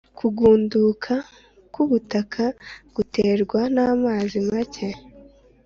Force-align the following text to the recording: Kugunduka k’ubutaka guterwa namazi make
Kugunduka 0.17 1.13
k’ubutaka 1.73 2.43
guterwa 2.95 3.59
namazi 3.75 4.37
make 4.49 4.89